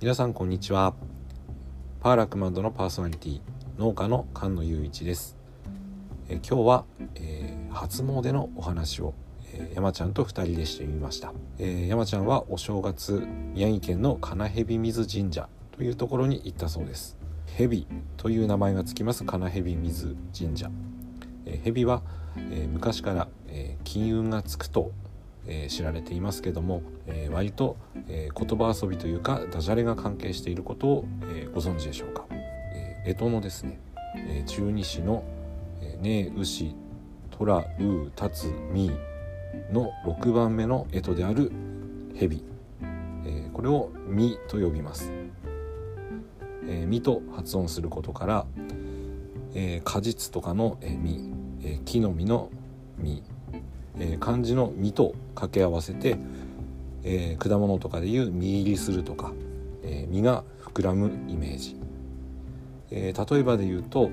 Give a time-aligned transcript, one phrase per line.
[0.00, 0.92] 皆さんこんにちは。
[2.00, 3.40] パーラクマンドのパーソナリティ
[3.78, 5.36] 農家の菅野雄一です。
[6.28, 6.84] え今日は、
[7.14, 9.14] えー、初詣のお話を、
[9.52, 17.16] えー、山ちゃんと2人でしてみました、えー、山ちゃんはお正月宮城県の金蛇水神社というところに行ったそうです。
[17.56, 17.86] 蛇
[18.16, 20.70] という名前がつきます金蛇水神社、
[21.62, 22.02] 蛇は、
[22.36, 24.90] え、昔から、え、金運がつくと
[25.46, 27.76] えー、知られていますけども、えー、割と、
[28.08, 33.78] えー、言葉遊びというかダジャレが関係していることを、えご存知でしょうか、えー、干支のですね、
[34.16, 35.24] え中二子の
[35.82, 36.74] 「えねうし」
[37.30, 38.90] 「とら」「う」「たつ」「み」
[39.72, 41.52] の6番目の干支である
[42.14, 42.42] 蛇、
[43.26, 45.12] えこれを「み」と呼びます
[46.66, 48.46] 「えみ」と発音することから、
[49.54, 52.50] え果実とかの「み」え木の実の
[52.98, 53.22] 「み」
[53.98, 56.16] えー、漢字の「実」と掛け合わせて、
[57.02, 59.32] えー、果物とかでいう実入りするとか、
[59.82, 61.76] えー、実が膨らむイメージ、
[62.90, 64.10] えー、例えばで言うと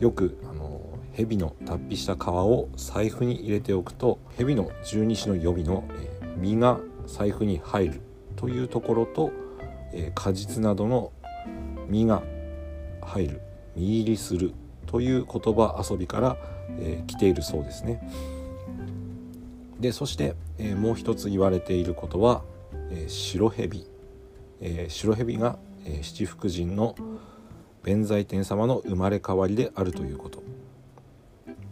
[0.00, 0.80] よくあの
[1.12, 5.84] 蛇の脱皮した皮を財布に入れておくと蛇の十二支の予備の、
[6.22, 8.00] えー、実が財布に入る
[8.36, 9.32] というところと、
[9.92, 11.12] えー、果実などの
[11.88, 12.22] 実が
[13.00, 13.40] 入る
[13.74, 14.52] 実入りする
[14.86, 16.36] という言葉遊びから、
[16.78, 18.00] えー、来ているそうですね。
[19.80, 22.42] でそして、えー、もう一つ言われていることは、
[22.90, 23.86] えー、白蛇、
[24.60, 26.96] えー、白蛇が、え、七福神の
[27.82, 30.42] 弁財天様の生まれ変わりであるということ。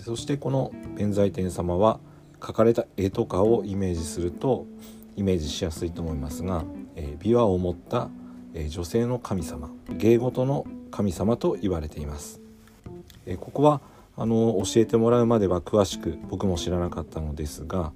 [0.02, 1.98] そしてこの弁財天様は
[2.38, 4.66] 描かれた絵とかをイメージすると
[5.16, 8.10] イメージしやすいと思いますが、え、琵琶を持った、
[8.52, 12.40] え、女性の神様芸事の神様と言われています、
[13.24, 13.80] え、ここは
[14.16, 17.92] あの教えてもらうまでは詳しく僕も知らなかったのですが、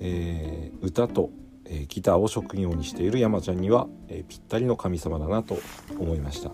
[0.00, 1.30] えー、歌と、
[1.64, 5.58] えー、ギターを職業にしている山ちゃんには、えー、ぴったりの神様だなと
[5.98, 6.50] 思いました。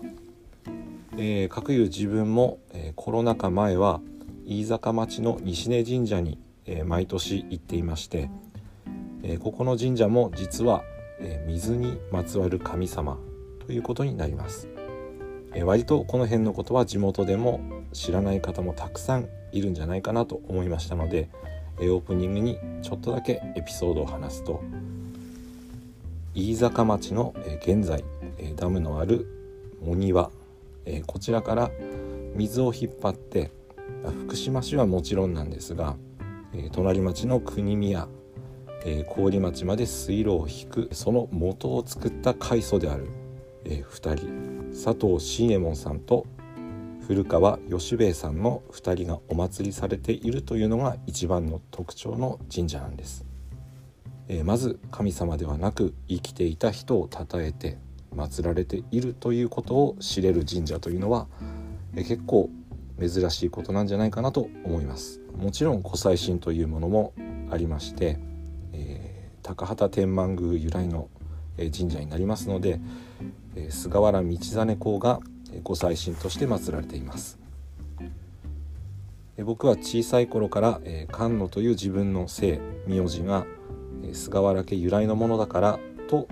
[1.17, 4.01] えー、かくいう自分も、えー、コロナ禍前は
[4.45, 8.29] 飯坂町の西根神社に、えー、毎年行っていまして、
[9.23, 10.83] えー、ここの神社も実は、
[11.19, 13.17] えー、水にまつわる神様
[13.65, 14.74] ということになります。
[15.55, 17.61] え割とこの辺のことは地元でも
[17.93, 21.29] 知らない方もたくさんいるんじゃないかなと思いましたので、
[21.79, 24.61] えオープニングにちょっとだけエピソードを話すと
[26.33, 28.03] 飯坂町の、え現在、
[28.37, 29.25] えダムのある
[29.81, 30.29] 茂庭、
[30.85, 31.71] えこちらから
[32.35, 33.51] 水を引っ張って
[34.25, 35.95] 福島市はもちろんなんですが、
[36.53, 38.09] え隣町の国宮、
[38.83, 43.07] え郡町まで水路を引くその元を作った海藻である、
[43.63, 44.54] え2人。
[44.75, 46.25] 佐藤新右衛門さんと
[47.07, 53.25] 古川吉兵衛さんの2人がお祭りされているというのが一番の特徴の神社なんです、
[54.27, 57.77] えー、まず神様ではなく生きていた人を称えて
[58.13, 61.27] 祀られているということを知れる神社というのは、
[61.95, 62.49] えー、結構
[62.99, 65.21] 珍しいことなんじゃないかなと思います。
[65.37, 67.13] もちろん古祭神というものも
[67.49, 68.19] ありまして、
[68.71, 71.09] えー、高畑天満宮由来の
[71.57, 72.79] 神社になりますので
[73.69, 75.19] 菅原道真公が
[75.63, 77.39] ご祭神として祀られています。
[79.43, 80.79] 僕は小さい頃から
[81.11, 83.45] 菅野という自分の姓名字が
[84.13, 86.27] 菅原家由来のものだからと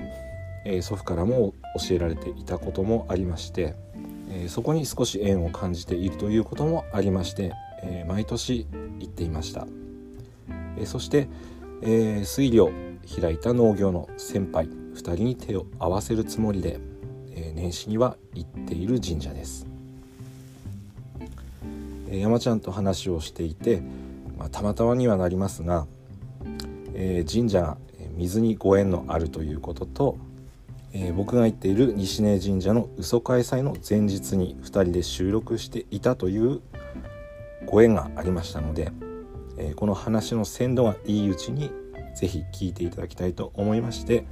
[0.81, 1.53] 祖父からも
[1.87, 3.75] 教えられていたこともありまして
[4.47, 7.51] そこに少し縁を感じているということもありまして
[8.07, 8.65] 毎年
[8.99, 9.67] 行っていました。
[10.85, 11.27] そして
[12.23, 12.71] 水量
[13.21, 16.79] 開いた農業の先輩2人に手を合わせるつもりで
[17.35, 19.65] え年始には行っている神社です、
[22.09, 23.81] え山ちゃんと話をしていて、
[24.37, 25.87] まあ、たまたまにはなりますが、
[26.93, 27.77] え神社が
[28.15, 30.17] 水にご縁のあるということと、
[30.93, 36.61] え僕が行っている西根神社の嘘開催の前日に2人で収録していたという
[37.65, 38.91] ご縁がありましたので、
[39.57, 41.71] えこの話の鮮度がいいうちに
[42.15, 44.25] 是非聞いていただきたいと思いまして、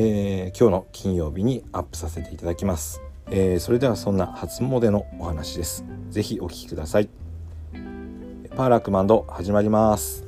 [0.00, 3.02] えー、今日の金曜日にアップさせていただきます、
[3.32, 5.84] えー、それではそんな初詣のお話です。
[6.10, 7.08] ぜひお聞きください。
[8.56, 10.24] パーラークマンド始まります。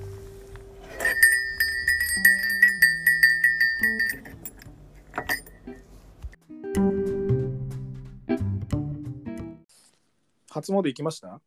[10.51, 11.41] 初詣行きました？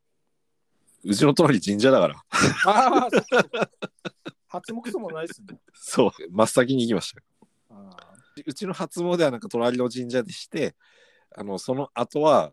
[1.03, 2.15] うちの隣神社だから。
[2.67, 3.09] ああ、
[4.47, 5.59] 初目そもないっすね。
[5.75, 7.19] そう、真っ先に行きました。
[7.19, 7.25] よ。
[8.45, 10.75] うちの初詣はなんか隣の神社でして
[11.35, 12.51] あのその後は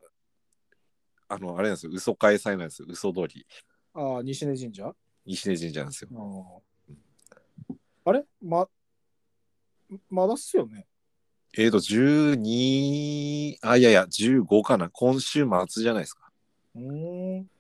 [1.28, 3.46] あのあれなんですよ嘘開催なんですよ嘘通り
[3.94, 4.92] ああ西根神社？
[5.26, 6.62] 西根神社なんですよ
[8.04, 8.24] ああれ？
[8.42, 8.68] ま
[10.08, 10.86] まだっすよね？
[11.58, 14.88] えーと、12、あ、いやいや、15かな。
[14.88, 16.30] 今週末じゃないですか。
[16.76, 17.50] うーん。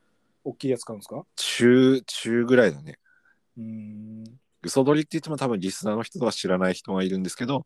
[0.44, 1.24] 大きいやつ買うんですか？
[1.34, 3.00] 中、中ぐらいだね。
[3.58, 4.24] うーん。
[4.62, 7.64] 嘘取りって言っても多分リスナーの人は知らない人がいるんですけど、うん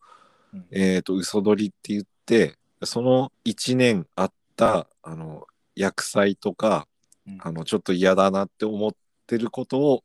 [0.70, 6.86] えっ、と、嘘取りって言って、その1年あった、あの、薬剤とか、
[7.26, 7.38] うん。
[7.40, 8.92] あの、ちょっと嫌だなって思っ
[9.26, 10.04] てることを、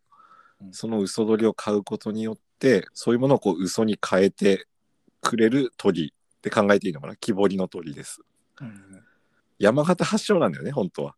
[0.61, 0.73] うん。
[0.73, 4.67] その嘘取りを買うことによって、そういうものをこう嘘に変えて
[5.21, 7.15] くれる鳥って考えていいのかな？
[7.15, 8.21] 木彫りの鳥です。
[8.61, 9.03] うん。
[9.57, 11.15] 山形発祥なんだよね、本当は。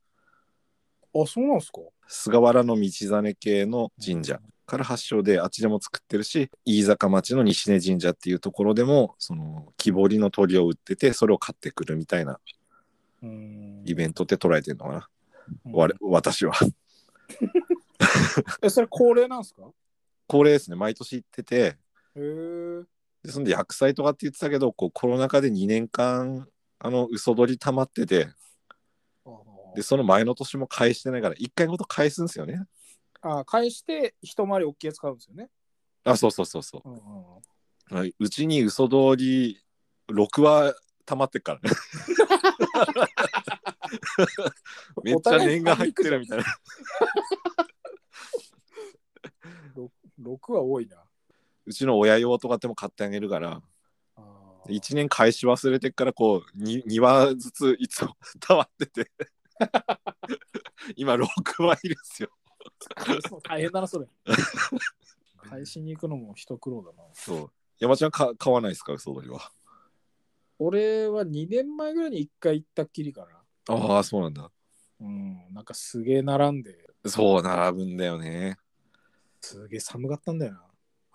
[1.13, 1.81] あ、そうなんですか？
[2.07, 4.39] 菅原道真系の神社
[4.71, 12.39] から発祥であっちでも作ってるし飯坂町の西根神社っていうところでもその木彫りの鳥を売っててそれを買ってくるみたいな。
[13.23, 15.09] イベントって捉えてるのかな、
[15.65, 15.73] うん。
[15.73, 16.53] 我私は。
[18.63, 19.71] え、それ恒例なんですか？
[20.25, 20.75] 恒例ですね。
[20.75, 21.77] 毎年行ってて。
[22.15, 26.47] でそんで薬剤とかって言ってたけどこうコロナ禍で2年間
[26.79, 28.29] あの嘘取り溜まってて。
[29.75, 32.65] でその前の年も返してないから1回ごと返すんですよね
[33.21, 35.49] あ、返して一回り大きいやつ買うんですよね。
[36.03, 36.89] あそうそうそうそう。
[36.89, 37.97] うんうんうん。
[37.97, 38.15] はい。
[38.19, 39.61] うちに嘘通り
[40.09, 40.73] 6は
[41.05, 41.69] 溜まってっからね。
[45.03, 46.45] めっちゃ念が入ってるみたいな。
[50.21, 51.03] 6は多いな。
[51.65, 53.61] うちの親用とかっても買ってあげるから。
[54.15, 54.73] あー。
[54.73, 59.11] 1年返し忘れてっからこう 2, 2話ずついつも 溜まってて。
[60.95, 62.31] 今6話いるんですよ
[63.43, 64.07] 大変だな、それ。
[65.49, 67.03] 返しに行くのも一苦労だな。
[67.13, 69.51] そう山ちゃんか買わないですか嘘取りは？
[70.59, 73.25] 俺は2年前ぐらいに1回行ったっきりか
[73.67, 73.75] な。
[73.75, 74.51] ああそうなんだ
[74.99, 78.57] うん、なんかすげえ並んで、そう並ぶんだよね
[79.39, 80.63] すげえ寒かったんだよな。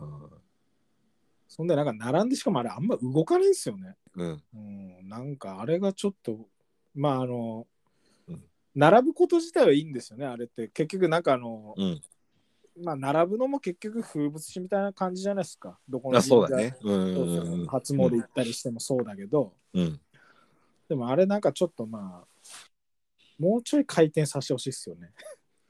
[0.00, 0.30] うん
[1.48, 3.96] そんでなんか並んでしかもあれあんま動かないんですよね。
[4.14, 6.48] うんうん、なんかあれがちょっと、
[6.94, 7.75] まああの、うん
[8.76, 10.68] 並ぶこと自体はいいんですよね、あれって。
[10.68, 12.00] 結局なんかあの、うん
[12.84, 15.78] まあ並ぶのも結局風物詩みたいな感じじゃないですか。
[15.88, 20.00] どこのあそうだねうんそううんそううん初詣行ったりしてもそうだけど、うん
[20.86, 22.26] でもあれなんかちょっとまあ、
[23.38, 25.10] もうちょい回転させてほしいですよね。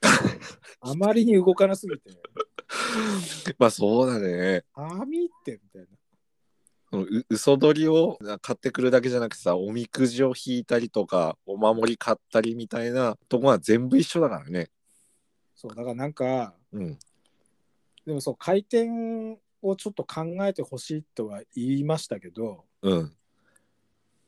[0.80, 2.10] あまりに動かなすぎて、
[3.56, 5.95] まあそうだねあみってみたいな。
[6.96, 14.70] そのう嘘取りを買ってくるだけじゃなくてさおみくじを引いたりとかお守り買ったりみたいなとこは全部一緒だからね。
[15.54, 16.98] そう、だからなんか、うん。
[18.06, 23.12] でもそう、回転をちょっと考えてほしいとは言いましたけど、うん。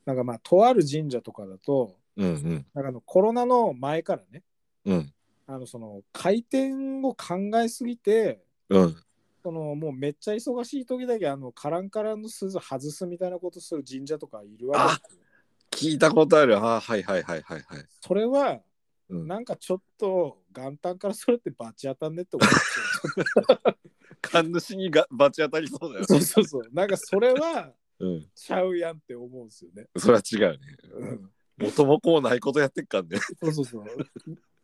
[0.06, 2.66] なんかまあ、とある神社とかだと、うんうん。
[2.74, 4.42] なんかあのコロナの前からね、
[4.86, 5.12] うん。
[5.46, 8.96] あのその回転を考えすぎて、うん
[9.42, 15.22] そのもうめっちゃ忙しい時だけあのカランカランの鈴外すみたいなことする神社とかいるわけですよ。
[15.70, 18.60] 聞いたことあるあはいはいはいはいはいそれは
[19.08, 23.76] うんなんかちょっと元旦からそれってバチ当たんねって思うんですよ。
[24.20, 26.62] 神主にがバチ当たりそうだよそうそうそう。
[26.72, 29.86] なんかそれは うんちゃうやんって思うんですよね。
[29.96, 30.58] それは違うね
[30.92, 33.84] うん元もこうないことやってっかんねそうそうそう。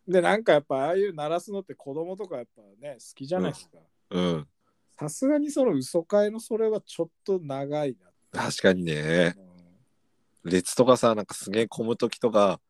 [0.07, 3.79] で、なんかやっぱああいう鳴らすのって子供とかやっぱね、好きじゃないですか。
[4.11, 4.49] うん
[4.99, 7.97] さすがにその嘘会のそれはちょっと長い
[8.33, 9.35] 確かにね。
[10.45, 10.51] な。
[10.51, 12.61] 列とかさなんかすげえ混む時とか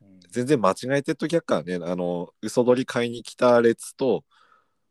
[0.00, 0.08] うん。
[0.14, 1.84] うん全然間違えてる時やっからね。
[1.84, 4.24] あの嘘取り買いに来た列と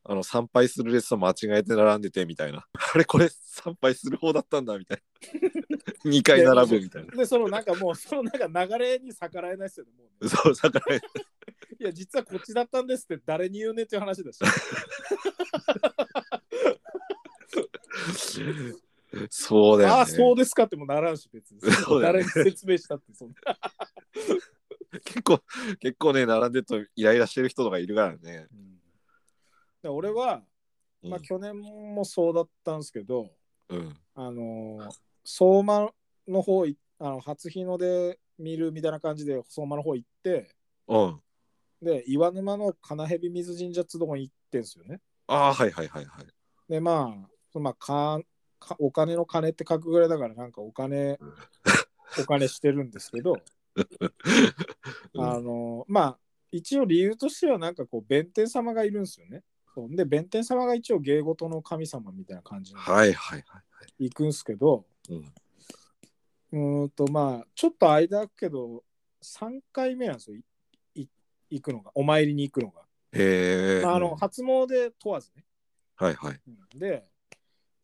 [0.04, 2.66] あの参拝する列と間違えて並んでてみたいな。
[2.94, 5.04] あれこれ参拝する方だったんだみたい
[5.42, 5.50] な。
[6.10, 7.16] 2回並ぶみたいな。
[7.16, 9.92] で、そのなんかもう、そのなんか流れに逆らえないですよね。
[9.98, 10.30] もうね。
[10.34, 11.02] そうだからい。
[11.80, 14.40] や、実はこっちだったんですって誰に言うねっていう話だし。
[19.30, 19.96] そうだよね。
[19.96, 21.62] ああ、そうですかってもならんし、別に。
[21.62, 22.24] そうだよね。
[22.24, 23.36] 誰に説明したって、そんな。
[25.04, 25.40] 結構
[25.80, 28.48] 結構ね並んでるとイライラしてる人とかいるからね、
[29.84, 30.44] で俺は、
[31.04, 31.10] うん。
[31.12, 33.30] まあ去年もそうだったんですけど、
[33.70, 33.98] うん。
[34.16, 34.90] あのー
[35.26, 35.92] 相馬
[36.28, 40.56] の方いあの初日の出見るみたいな感じで相馬の方行って
[40.88, 41.22] うん。
[41.82, 45.00] で岩沼の金蛇水神社っつうとこに行ってんすよね。
[45.28, 46.28] ああはいはいはいはい。
[46.68, 48.20] でまあまあか
[48.60, 51.18] かお金の金って書くぐらいだからなんかお金
[52.20, 53.38] お金してるんですけど、
[55.14, 55.24] うん。
[55.24, 56.18] あのーまあ
[56.52, 59.44] 一応理由としてはなんかこう弁天様がいるんですよね。
[59.74, 59.96] そう。
[59.96, 65.34] で弁天様が一応芸事の神様みたいな感じではいはいはい行くんすけど、うん。
[66.52, 68.84] うーんとまあちょっと間空くけど
[69.22, 70.38] 3回目なんですよ。
[71.52, 71.92] 行くのが。
[71.96, 75.44] お参りに行くのが、へえ、まあ、あの初詣問わずね、
[75.96, 76.40] はいはい。
[76.48, 76.80] うん。
[76.80, 77.09] で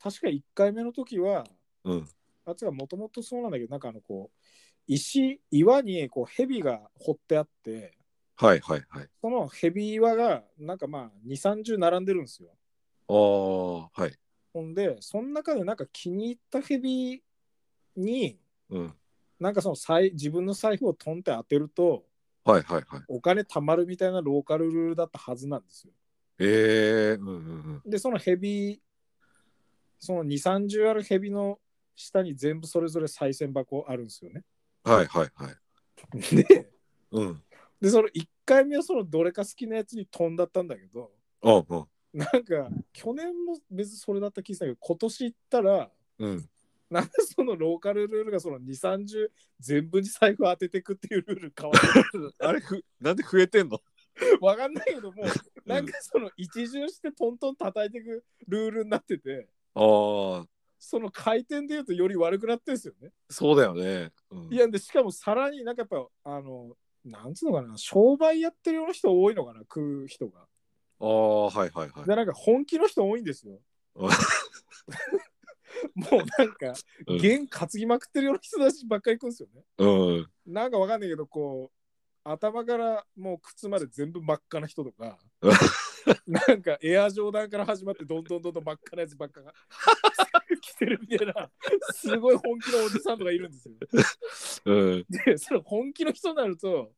[0.05, 1.47] 確か1回目の時は
[1.83, 2.07] うん
[2.45, 4.38] あっちがもともとそうなんだけど、なんかあのこう、
[4.85, 7.97] 石、岩にこう蛇が掘ってあって、
[8.35, 9.09] はいはいはい。
[9.19, 12.50] その蛇岩がなんかまあ2、30並んでるんですよ。
[13.07, 13.13] あ
[13.97, 14.15] あ、はい。
[14.53, 17.24] ほんで、その中でなんか気に入った蛇
[17.95, 18.93] に、うん。
[19.39, 22.05] なんかその財自分の財布をトンって当てると、
[22.43, 23.03] はいはいはい。
[23.07, 25.93] お金貯まるみたいなローカルルールだったはずなんですよ。
[26.38, 27.89] ええうんうんうん。
[27.89, 28.79] で、その蛇、
[30.00, 31.60] その2、30ある蛇の
[31.96, 34.44] 下に全部それぞれ賽銭箱あるんですよね。
[34.84, 36.36] はいはいはい。
[36.36, 36.72] で、
[37.12, 37.44] うん。
[37.82, 41.12] でその1回目はそのどれか好きなやつに飛んだったんだけど、
[41.42, 41.88] あうん。
[42.14, 46.50] なんか去年も別にそれだった気がするけど、今年行ったら、うん。
[46.90, 51.75] なんでそのローカルルールがその2、30全部に財布当ててくっていうルール変わ
[52.14, 53.82] る あれふ、なんで増えてんの？
[54.40, 55.24] わかんないけども、
[55.66, 60.46] なんかその一巡してトントン叩いていくルールになってて、ああ、
[60.79, 63.12] その回転で言うとより悪くなってるんですよね。
[63.29, 64.12] そうだよね。
[64.32, 65.88] うん、いや、で、しかもさらになんかやっ
[66.24, 70.48] ぱ、あの、なんつうのかな、商売やってるような人多いのかな、食う人が。
[71.00, 72.05] ああ、はいはいはい。
[72.08, 73.60] で、なんか本気の人多いんですよ。
[73.96, 74.10] う ん
[75.96, 76.74] もうなんか、
[77.08, 79.63] うん弦担ぎまくってるような人たちばっかり行くんですよね。
[79.77, 79.88] う
[80.22, 80.29] ん。
[80.46, 85.17] なんかわかんないけど、こう、頭からもう靴まで全部真っ赤な人とかうん、
[86.28, 89.54] なんかエアジョーダンから始まってどんどんどんどん真っ赤なやつばっかが
[90.62, 91.52] 来てるみたいな、
[91.94, 93.75] すごい本気のおじさんとかいるんですよ。
[94.66, 95.06] うん。
[95.10, 96.92] で、その本気の人になると、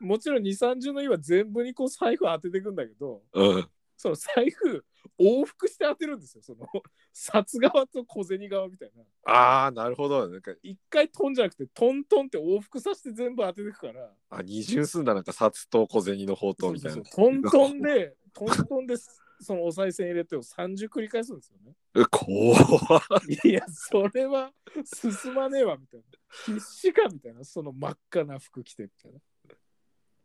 [0.00, 3.68] もちろん2、30の今全部にこう財布当てていくんだけど、うん。
[3.96, 4.84] その財布
[5.18, 6.42] 往復して当てるんですよ。
[6.42, 6.66] その
[7.12, 9.04] 札側と小銭側みたいな。
[9.32, 10.28] ああ、なるほど。
[10.28, 14.10] なんか、一回トンじゃなくてトントンって往復させて全部当てていくから。
[14.30, 17.02] あ、二重数だ、なんか札と小銭の宝刀みたいな。
[17.02, 18.96] トントンで、トントンで
[19.40, 21.74] そのお賽銭入れてを30繰り返すんですよね。
[21.94, 23.02] う怖っ
[23.44, 24.50] いや、それは
[24.84, 26.06] 進まねえわみたいな。
[26.46, 27.44] 必死かみたいな。
[27.44, 29.18] その真っ赤な服着てみたいな。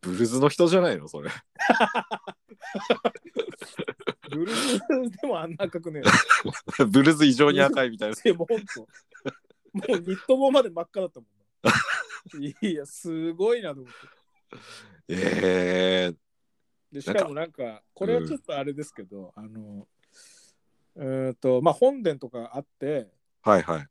[0.00, 1.30] ブルズの人じゃないのそれ。
[4.70, 4.78] ズ
[5.22, 6.02] でもあんな赤くね
[6.88, 8.34] ブルズ異常に赤いみたいな。
[8.34, 8.88] もほんと。
[9.72, 11.40] もうニット帽まで真っ赤だったもんな。
[12.68, 15.12] いや、すごいなと思って。
[15.12, 16.14] ええ
[16.92, 19.86] でしかもなんか、これはちょっとあれですけど、あの、
[20.96, 23.08] うーんと、まあ本殿とかあって、
[23.42, 23.86] はいはい。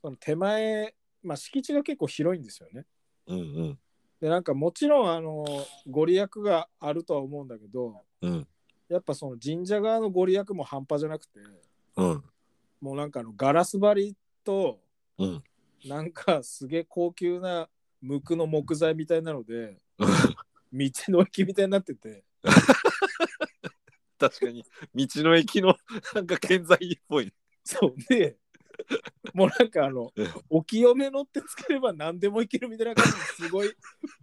[0.00, 2.86] その手前、まあ敷地が結構広いんですよね。
[3.26, 3.78] うんうん。
[4.20, 5.44] で、なんかもちろん、あの、
[5.86, 8.48] ご利益があるとは思うんだけど、うん。
[8.88, 11.40] やっぱその神社側のご利益も半端じゃなくて、
[11.96, 12.24] うん。
[12.80, 14.80] もうなんかあのガラス張りと、
[15.18, 15.42] うん。
[15.84, 17.68] なんかすげえ高級な
[18.00, 19.78] 無垢の木材みたいなので、
[20.72, 22.24] 道の駅みたいになってて、
[24.18, 24.64] 確かに、
[24.94, 25.76] 道の駅の
[26.14, 27.32] なんか建材っぽい。
[27.64, 28.38] そうで、
[29.34, 33.74] もうなんかあのうん、お清めのってつければ何でもいけるみたいな感じですごい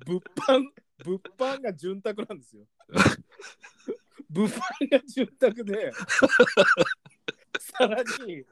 [0.05, 0.63] 物販、
[1.03, 2.63] 物販が潤沢なんですよ。
[4.29, 5.91] 物販が潤沢で、
[7.59, 8.43] さらに、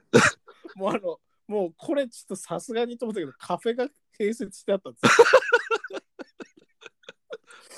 [0.75, 3.87] もうあの、もうこれちょっとさすがにと思ったけど、カフェが
[4.19, 5.11] 併設してあったんですよ。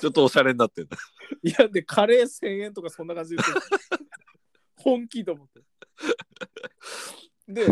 [0.00, 0.96] ちょっとおしゃれになってんだ。
[1.42, 3.42] いや、で、カレー1000円とかそんな感じで
[4.76, 5.62] 本気と思って。
[7.48, 7.66] で、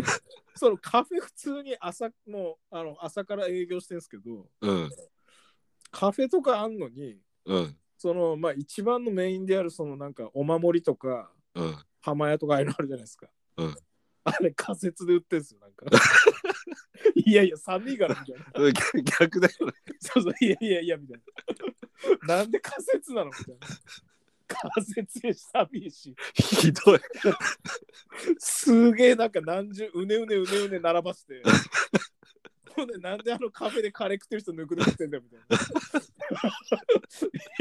[0.55, 4.91] そのカフェ普通に朝もうあの朝から営業してるんですけど、うん。
[5.91, 7.77] カフェとかあんのに、うん。
[8.05, 11.79] そのまあ一番のメインであるそのなんかお守りとかうん。
[12.03, 13.29] 浜屋とかああいうのあるじゃないですか。
[13.57, 13.77] うん
[14.25, 15.87] あれ仮設で売ってるんですよ、なんか。
[17.15, 18.73] いやいや、寒いからみたいな。
[18.73, 19.73] 逆逆だよね。
[20.01, 21.21] そうそう、いやいやいや、みたい
[22.27, 22.37] な。
[22.39, 23.67] なんで仮設なのみたいな。
[24.47, 26.15] 仮設で寒いし。
[26.35, 27.01] ひどい。
[28.39, 31.43] すげえなんか何十うねうねうねうね並ばして。
[32.75, 35.59] ほんでなんであのカフェでカレー食ってる人ぬくぬくってんだよみたい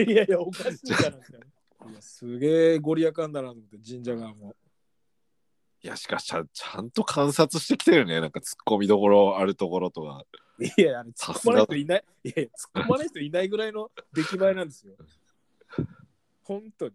[0.08, 0.12] な。
[0.13, 1.91] いやいやおかしいからみたいな。
[1.91, 4.55] いやすげえご利益あんだなと思って神社側も。
[5.84, 8.22] いや、しかしちゃん、ちゃんと観察してきてるね。
[8.22, 10.25] なんか突っ込みどころあるところとか。
[10.77, 12.03] いやあれ突っ込まない人いない。
[12.24, 14.93] いやいや突っ込まない人いないぐらいの出来栄えなんですよ。
[16.43, 16.93] 本当に。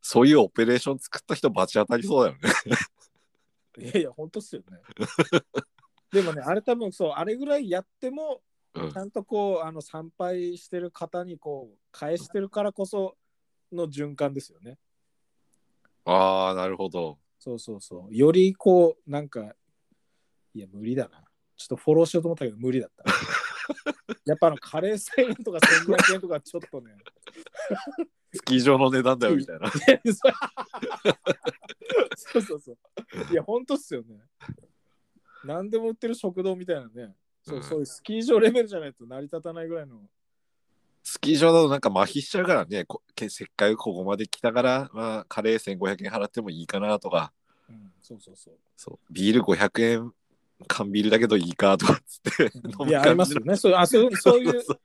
[0.00, 2.50] そういうオペレーション作った人、罰当たりそうだよね。
[3.78, 4.78] いやいや本当っすよね。
[6.12, 8.40] でもねあれ多分そうあれぐらいやっても
[8.74, 13.16] うんちゃんとこうあの参拝してる方にこう返してるからこそ
[13.72, 14.78] の循環ですよね。
[16.04, 17.18] ああ、なるほど。
[17.38, 18.14] そうそうそう。
[18.14, 19.54] よりこうなんか
[20.54, 21.24] いや無理だな。
[21.56, 23.04] ちょっとフォローしようと思ったけど無理だった。
[24.24, 26.96] やっぱあのカレー1000円とか1200円とかちょっとね。
[28.32, 29.70] スキー場の値段だよみたいな。
[29.70, 30.02] そ う
[32.14, 33.32] そうそうそう。
[33.32, 34.20] いや本当っすよね。
[35.44, 37.62] 何でも売ってる食堂みたいなね、そううん。
[37.62, 40.00] そういうスキー場レベルじゃないと成り立たないぐらいの。
[41.02, 47.32] スキー場だとなんか麻痺しちゃうからね、こけせっかくここまで来たから、まあ、カレー1500円払ってもいいかなとか、
[47.68, 48.54] うん、そうそうそう。
[48.76, 49.12] そう。
[49.12, 50.12] ビール500円、
[50.66, 52.58] 缶ビールだけどいいかとかっつって。
[52.68, 53.56] 飲むいや、ありますよね。
[53.56, 54.80] そうあそうそういうそう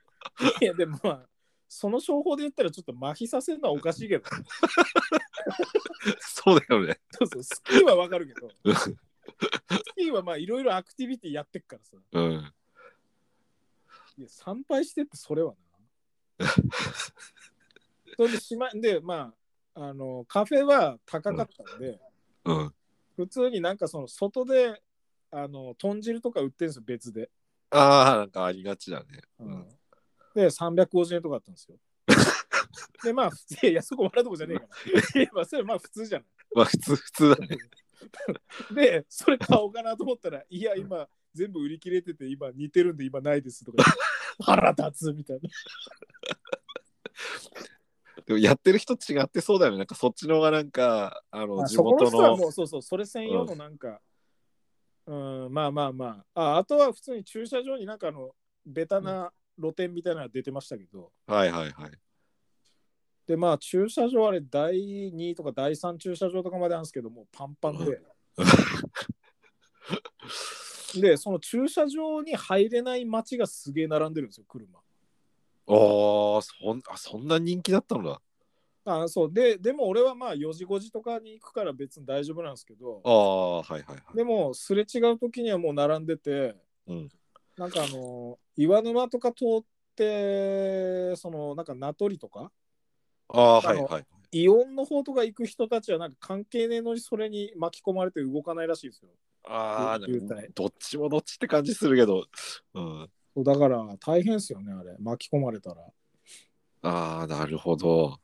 [0.61, 1.25] いや、でもまあ、
[1.67, 4.23] その商法で言ったらちょっと麻痺させるのはおかしいけど、
[6.19, 6.99] そうだよね。
[7.11, 8.49] そうそう、スキーはわかるけど、
[10.17, 12.53] はまあいろいろアクティビティやってっからさ、うん。
[14.17, 15.53] いや参拝してってそれは
[16.39, 16.47] な。
[18.17, 19.33] それでしまで、ま
[19.73, 21.99] あ、あの、カフェは高かったんで、
[22.45, 22.73] うん。
[23.17, 24.81] 普通になんかその外で、
[25.31, 27.29] あの、豚汁とか売ってるんですよ、別で。
[27.71, 29.21] ああ、なんかありがちだね。
[29.39, 29.67] うん
[30.35, 31.77] で、350円とかあったんですよ。
[33.03, 34.65] で、まあ、普通、いや、そこ笑うとこじゃねえか
[35.15, 35.21] ら。
[35.21, 36.27] いや、まあ、それまあ普通じゃない。
[36.53, 37.57] まあ普通、普通だね。
[38.73, 43.83] で、それ買おうかなと思ったら、いや、今、全部売り切れてて、今似てるんで、今ないですとか。
[44.39, 45.49] 腹立つみたいな。
[48.25, 49.77] でもやってる人違ってそうだよね。
[49.77, 54.01] なんかそっちの方がなんか、あの、地元の人はもう、そうそう、それ専用のなんか、
[55.05, 56.41] うん、まあまあまあ。
[56.55, 58.35] ああとは普通に駐車場になんかあの、
[58.65, 61.91] ベタな露店みたいなのが出てましたけど、はいはいはい。
[63.27, 68.01] で、まあ、駐車場あれ、第2とか第3駐車場とかまであるんですけど、もうパンパンで。
[71.01, 74.77] で、その駐車場に入れない街がすげえ並んでるんですよ、車。
[74.77, 74.81] あ
[76.37, 78.21] あ、そんあそんな人気だったのだ。
[78.87, 84.15] あそうで、でも俺はまあ4時5時とかに行くから別に大丈夫なんですけどあ、あ、はいはいはい。
[84.15, 86.55] でもすれ違う時にはもう並んでて、
[86.87, 87.09] うん
[87.57, 89.65] なんかあの、岩沼とか通っ
[89.95, 92.51] て、そのなんか名取とか、
[93.29, 94.05] ああ、はいはい。
[94.31, 99.09] イオンの方とか行く人たちはなんか関係ねえのにそれに巻き込まれて動かないらしいですよ。
[99.47, 99.99] ああ、
[100.53, 102.25] どっちもどっちって感じするけど。
[102.73, 103.09] うん。
[103.43, 104.95] だから大変ですよね、あれ。
[104.99, 105.81] 巻き込まれたら。
[106.81, 108.19] ああ、なるほど。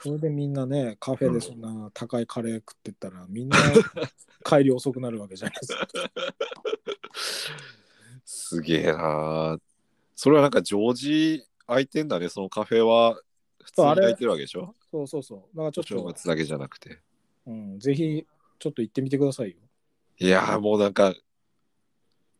[0.00, 3.56] それでみんなね、カフェでそんな高いカレー食ってったら、みんな
[4.44, 5.86] 帰り遅くなるわけじゃないですか。
[8.24, 9.60] すげえなー。
[10.14, 12.28] それはなんか常時空いてんだね。
[12.28, 13.20] そのカフェは
[13.62, 14.74] 普通にいてるわけでしょ？
[14.90, 15.56] そうそうそう。
[15.56, 17.00] だからちょっと、月だけじゃなくて。
[17.46, 18.26] うん、ぜひ
[18.58, 19.56] ちょっと行ってみてくださいよ。
[20.18, 21.14] いやーもうなんか、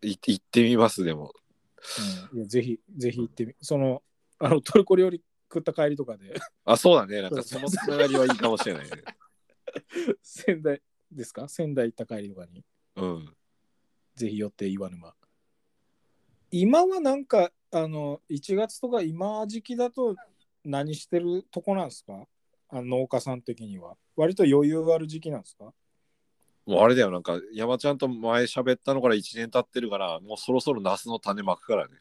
[0.03, 1.33] い行ってみます、でも。
[2.33, 4.03] うん、いやぜひ、ぜひ行ってみ、その、
[4.39, 7.23] あのトルコ料理食った帰りとかで、あ、そうだね。
[7.23, 8.91] なんかそのつながりはいいかもしれないね。
[10.23, 10.81] 仙台
[11.11, 11.49] ですか？
[11.49, 12.65] 仙台行った帰りとかに、
[12.97, 13.37] うん。
[14.15, 15.15] ぜひ寄って岩沼。
[16.51, 20.15] 今はなんか、あの、1月とか今時期だと
[20.64, 22.27] 何してるとこなんですか？
[22.68, 23.96] あの農家さん的には。
[24.16, 25.72] 割と余裕がある時期なんですか？
[26.64, 31.94] もうあれだよ、なんか山ちゃんと前喋ったのから1年経ってるから、もうそろそろナスの種まくからね。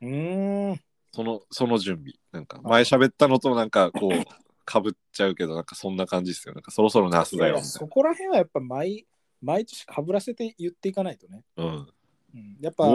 [0.00, 0.80] うーん。
[1.12, 2.14] その、その準備。
[2.32, 4.10] なんか前喋ったのとなんかこう、
[4.64, 6.54] かぶっちゃうけど、なんかそんな感じですよ。
[6.54, 9.06] なんかそろそろナスだよみたいそこら辺はやっぱ毎
[9.42, 11.44] 毎年かぶらせて言っていかないとね。
[11.54, 11.64] な。
[11.64, 11.88] うん。
[12.34, 12.88] うん、やっぱ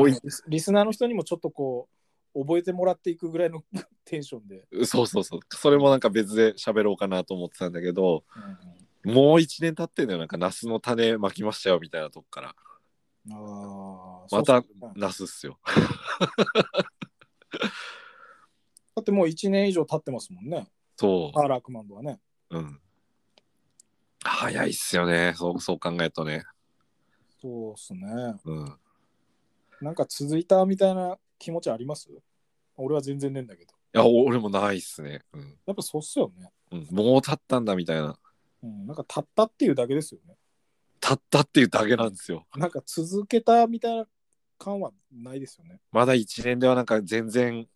[0.48, 1.99] リスナーの人にもちょっとこう
[2.34, 3.64] 覚えてもらっていくぐらいの
[4.06, 5.40] テンションで、そうそうそう。
[5.50, 10.20] それもなんか別で喋ろうかなと思ってたんだけど、うんもう1年経ってんだよ。
[10.20, 12.56] なんかナスの種まきましたよみたいなとこから。
[13.32, 14.64] あーまた
[14.96, 15.60] ナスっすよ。
[18.96, 22.20] だってもう1年以上経ってますもんね、そパーラークマンドはね。
[22.50, 22.58] う。
[22.60, 22.82] うん。
[24.22, 25.34] 早いっすよね。
[25.36, 26.44] そう、そう考えるとね。
[27.42, 28.02] そうっすね。
[28.44, 28.78] うん。
[29.82, 32.10] なんか続いたみたいな気持ちあります？
[32.78, 33.72] 俺は全然ねえんだけど。
[33.72, 35.22] いや、お俺もないっすね。
[35.34, 35.58] うん。
[35.66, 36.52] やっぱそうっすよね。
[36.72, 38.18] うん、もう経ったんだみたいな。
[38.62, 40.38] うん、なんか経ったっていうだけですよね。
[41.00, 42.46] 経ったっていうだけなんですよ。
[42.56, 44.06] なんか続けたみたいな
[44.58, 45.80] 感はないですよね。
[45.92, 47.68] まだ1年ではなんか全然、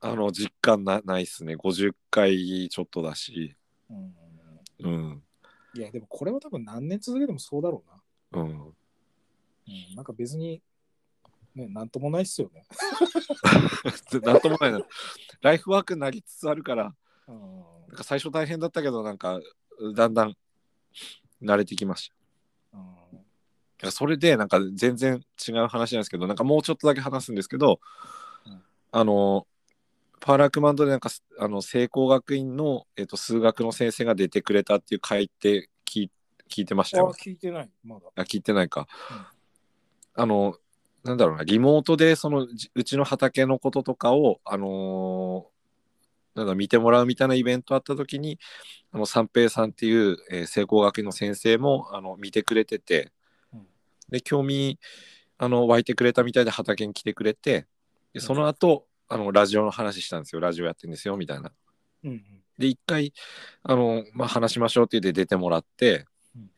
[0.00, 1.54] あの、実感なないっすね。
[1.56, 3.56] 50回ちょっとだし。
[3.88, 4.14] うん、
[4.80, 5.22] うん。
[5.74, 7.82] いや、でもこれは多分何年続けてもそうだろ
[8.32, 8.42] うな。
[8.42, 8.50] うん。
[8.50, 8.74] うん、
[9.94, 10.60] なんか別に、
[11.56, 12.64] ね、なんともないっすよね。
[14.22, 14.80] なんともないな。
[15.40, 16.94] ライフワークになりつつあるから、
[17.28, 19.40] うんなんか最初大変だったけど、なんか、
[19.94, 20.36] だんだん
[21.42, 22.12] 慣れてきまし
[23.80, 23.90] た。
[23.90, 27.80] それでなんか全然違う話なんですけどなんかもうちょっとだけ話すんですけど、
[28.46, 29.46] うんあの
[30.18, 36.10] パーラークマンドでなんかあの聖光学院の、えっと数学の先生が出てくれたっていう回って聞い
[36.48, 37.12] 聞いてましたあ、よ。
[37.12, 38.06] 聞いてない、まだ。
[38.16, 38.88] あ聞いてないか。
[39.10, 39.26] うん
[40.18, 40.56] あの
[41.06, 45.56] なんだろうなリモートでそのじうちの畑のこととかをあのー
[46.34, 48.38] なんだ見てもらうみたいなイベントあった時に
[48.92, 53.10] あの三平さんっていう、えー聖光学院の先生もあの見てくれてて、
[53.54, 53.66] うん
[54.10, 54.78] で興味
[55.38, 57.66] あの湧いてくれたみたいで畑に来てくれて
[58.12, 61.52] でその後あのラジオの話したんですよラジオやってるんですよみたいな。
[62.04, 62.22] うんうん。
[62.58, 63.12] で一回
[63.62, 66.50] あの、まあ、話しましょうって言って出てもらって、うん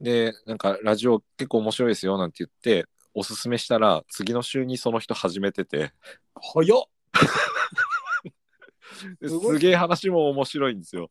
[0.00, 5.92] でなんかラジオ結構面白いですよなんて言っておすすめしたら次の週にその人始めてて
[6.40, 6.82] 早っ
[9.20, 11.08] ですげえ話も面白いんですよ。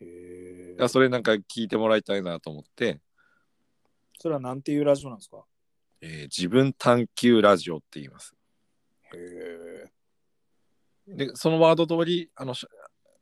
[0.00, 3.00] へいやそれなんか聞いてもらいたいなと思って、
[4.18, 5.44] それはなんていうラジオなんですか？
[6.00, 8.34] えー自分探求ラジオって言います。
[9.14, 9.88] へ
[11.08, 11.12] え。
[11.26, 12.66] でそのワード通りあのし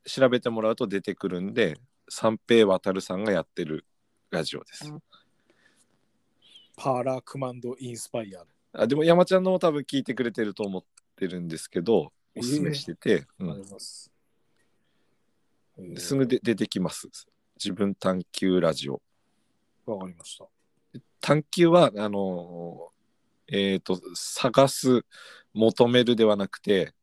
[0.05, 1.77] 調べてもらうと出てくるんで
[2.09, 3.85] 三平渡さんがやってる
[4.31, 4.91] ラジオです。
[6.81, 8.43] パーラークマンドインスパイア。
[8.73, 10.83] あでも山ちゃんのも多分聞いてくれてると思っ
[11.15, 14.11] てるんですけどおすすめしてて、あうんります。
[15.97, 17.07] すぐで出てきます。
[17.63, 18.99] 自分探求ラジオ。
[19.85, 20.47] わかりました。
[21.19, 22.89] 探求はあの
[23.47, 25.05] えっ、と探す
[25.53, 26.93] 求めるではなくて、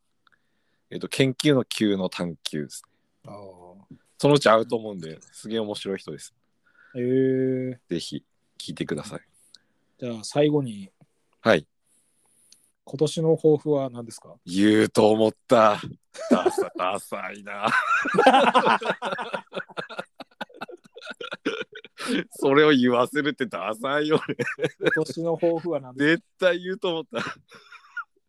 [0.90, 2.82] えー、と研究の究の探求です。
[3.24, 3.96] ああ。
[4.18, 6.34] そのうち会うと思うんですげえ面白い人です。
[6.96, 8.24] えー、ぜひ
[8.58, 9.37] 聞いてください。
[9.98, 10.90] じゃあ最後に
[11.40, 11.66] はい。
[12.84, 14.34] 今年の抱負は何ですか？
[14.46, 15.78] 言うと思った。
[16.30, 17.66] ダサダサいな。
[22.30, 24.36] それを言わせるってダサいよね。
[24.94, 26.22] 今年の抱負は何ですか？
[26.22, 27.18] 絶対言うと思った。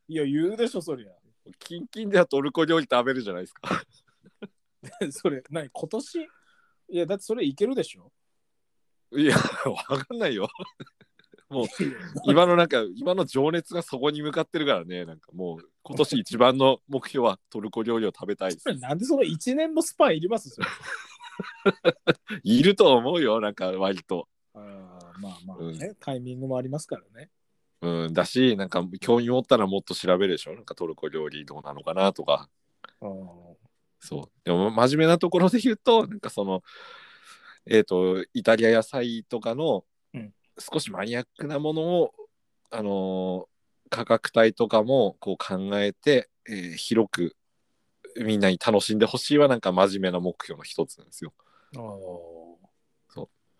[0.10, 1.12] いや、言うでしょ、そりゃ。
[1.60, 3.84] キンキンではトルコ料理食べるじゃないですか。
[5.12, 6.22] それ、何今年？
[6.22, 6.28] い
[6.98, 8.12] や、だってそれいけるでしょ
[9.14, 9.38] いや、
[9.88, 10.50] わかんないよ。
[11.50, 11.66] もう
[12.26, 15.06] 今のなんか今の情熱がそこに向かってるからね。
[15.06, 18.74] なんかもう今年一番の目標はトルコ料理を食べたいです。
[18.76, 20.56] なんでその1年もスパンいります？
[22.44, 23.40] いると思うよ。
[23.42, 24.28] なんか割と。
[24.54, 27.30] あーまあまあね、タイミングもありますからね。
[27.82, 28.14] うん。
[28.14, 30.54] だしなんか興味持ったらもっと調べるでしょ。
[30.54, 32.50] なんかトルコ料理どうなのかなとか。
[34.00, 34.32] そう。
[34.44, 36.62] でも真面目なところで言うとなんかその
[37.66, 39.84] えっ、とイタリア野菜とかのうん
[40.60, 42.14] 少しマニアックなものを
[42.72, 43.50] あのー
[43.92, 47.36] 価格帯とかもこう考えて、えー広く
[48.24, 51.34] みんなに楽しんでほしいはなんか真面目な目標の一つなんですよ。
[51.76, 51.80] あー。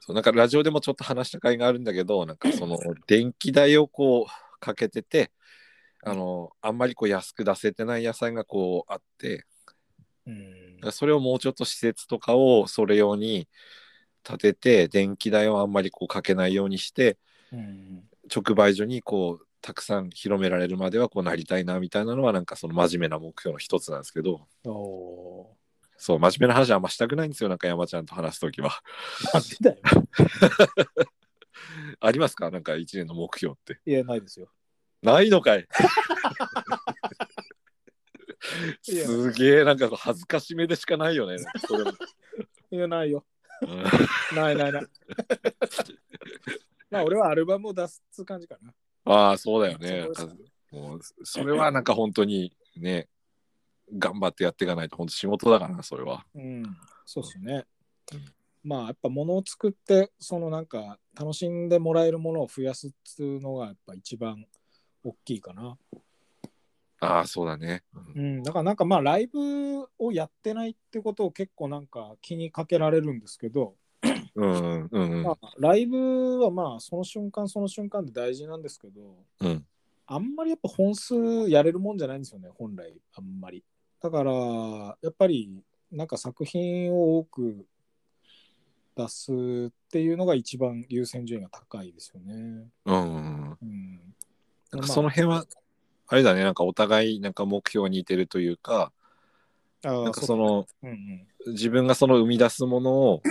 [0.02, 5.32] そうなんかラジオでもちょっと話した回があるんだけどなんかその電気代をこうかけてて
[6.04, 9.46] あのあんまりこう安く出せてない野菜がこうあって
[10.26, 13.48] うんそれをもうちょっと施設とかをそれ用に
[14.24, 17.18] 建てて電気代をあんまりこうかけないようにして
[17.52, 18.04] うん
[18.34, 25.56] 直売所にこうたくさん広められるまではこうなりたいなみたいなのはなんかその真面目な目標の一つなんですけどお
[25.98, 28.72] そう真面目な話はあんましたくないんですよなんか山ちゃんと話す時は。
[32.00, 32.50] ありますか？
[32.52, 33.80] なんか一年の目標って。
[33.86, 34.50] いや、ないですよ。
[35.02, 35.68] ないのかい？
[38.82, 41.36] すげえなんか恥ずかしめでしかないよね。
[42.72, 43.26] いや、ないよ。
[43.62, 44.88] うんないないない。
[46.90, 48.74] まあ、俺はアルバムを出すっつう感じかな。
[49.06, 50.08] ああそうだよね。
[50.14, 53.08] そうですもうそれはなんか本当にね
[53.98, 56.26] 頑張ってやっていかないと本当仕事だからなそれは。
[56.36, 56.64] うん、
[57.06, 57.66] そうっすね
[58.14, 58.26] うん。
[58.64, 64.46] まあやっぱ物を作ってそのなんか楽しんでもらえるものを増やすっていうのがやっぱ一番
[65.04, 65.78] 大きいかな。
[67.02, 67.84] ああそうだね。
[67.94, 73.76] ううんん、だからなんかまあライブをやってないってことを結構なんか気にかけられるんですけど、
[74.36, 79.66] うんうんうんまあ、ライブはまあその瞬間その瞬間で大事なんですけどうん
[80.12, 81.16] あんまりやっぱ本数
[81.50, 83.64] やれるもんじゃないんですよね本来あんまり
[84.02, 84.32] だから
[85.02, 87.66] やっぱりなんか作品を多く
[88.96, 89.36] 出すっ
[89.92, 92.68] ていうのが一番優先順位が高いですよね。
[92.86, 93.58] うんうん。
[93.62, 94.00] うん、
[94.72, 95.46] なんかその辺は
[96.10, 98.92] あれだねなんかお互いなんか目標に似てるというか
[99.84, 101.28] なんかそのううん。
[101.48, 103.22] 自分がその生み出すものを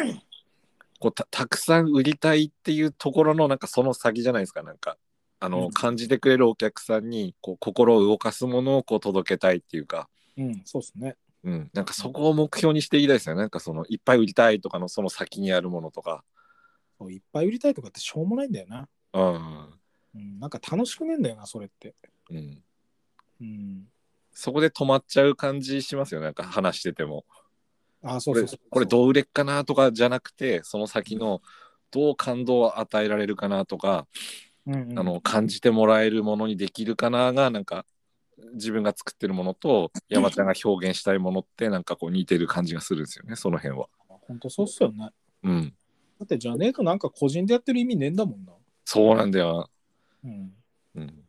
[0.98, 4.96] こうたたくさん売りたいっていうところのなんかその先じゃないですかなんか。
[5.40, 5.70] あの、うん。
[5.70, 11.16] 感じてくれるお客さんにこう心を動かすものをこう届けたいっていうか、うん、うん、そうですね。
[11.44, 13.42] うん、なんかそこを目標にしていきたいですよね。
[13.42, 16.24] なんかそのいっぱい売りたいとかのその先にあるものとか、
[16.98, 18.88] そういっぱい売りたいとかってしょうもないんだよな。
[19.12, 19.80] うん。
[20.16, 21.94] うん、なんか楽しくねえんだよな、それって。
[22.30, 22.62] うん、
[23.40, 23.88] うん。
[24.32, 27.24] そこで止まっちゃう感じしますよねなんか話してても
[28.02, 28.60] あそうそう。
[28.70, 31.42] これどう売れっかなとかじゃなくてその先の
[31.90, 34.06] どう感動を与えられるかなとか、
[34.66, 37.86] うんうんあの感じてもらえるものにできるかながなんか
[38.52, 43.88] 自分が作ってるものと 山ちゃんが表現したいものってなんかこう似てる感じがするんですよねその辺は。
[44.06, 45.08] 本当そうっすよね。
[45.42, 45.74] うん、
[46.18, 48.52] だってじゃねえとなんか個人でやってる意味ねえんだもんな。
[48.84, 49.70] そうなんだよ。
[50.22, 50.54] うん。
[50.96, 51.27] うん。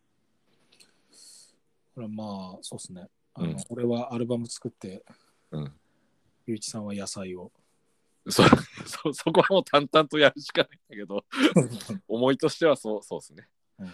[1.99, 3.07] これはまあ、そうですね。
[3.33, 5.03] あの、うん俺はアルバム作って、
[5.51, 5.73] うん。
[6.47, 7.51] ゆういちさんは野菜を。
[8.29, 8.43] そ
[8.85, 11.25] そ そこはもう淡々とやるしかないんだけど、
[12.07, 13.47] 思いとしてはそうそうですね。
[13.79, 13.91] うん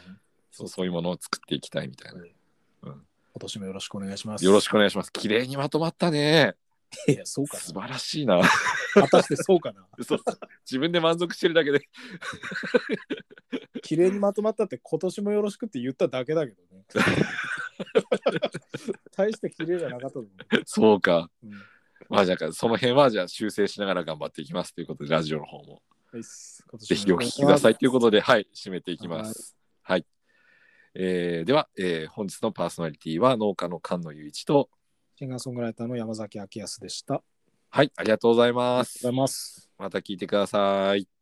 [0.51, 2.21] そうそういうものを作っていきたいみたいな。
[2.83, 2.95] 今
[3.39, 4.45] 年もよろしくお願いします。
[4.45, 5.11] よろしくお願いします。
[5.11, 6.55] 綺麗にまとまったね。
[7.07, 8.37] いや、そうか素晴らしいな。
[8.37, 8.43] な。
[8.93, 9.85] 果たしてそうかな。
[10.05, 10.19] そう
[10.63, 11.89] 自分で満足してるだけで。
[13.81, 16.85] 綺麗にまとまったって今年もよろしくって言っただけだけどね。
[19.15, 20.29] 大して綺麗じゃなかったと思
[20.65, 21.29] そうか。
[21.43, 21.47] う。
[21.47, 21.53] うん
[22.09, 25.81] まあじゃあその辺はじゃあ修正しながら頑張っていきますということでラジオの方も
[26.77, 29.55] ぜひお聞きくださいということではい締めていきます。
[29.81, 30.05] はい。
[30.93, 34.69] えーでは、えー本日のパーソナリティは農家の菅野雄一と
[35.17, 37.15] シンガーソングライターの山崎明康でした。
[37.15, 37.23] あり
[37.71, 39.21] はいありがとうございますがとうござい。
[39.21, 39.71] ます。
[39.77, 41.14] また聞いてください。